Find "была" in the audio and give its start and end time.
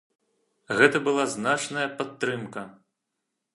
1.09-1.25